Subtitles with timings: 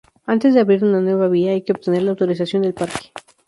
[0.25, 3.11] Antes de abrir una nueva vía, hay que obtener la autorización del Parque.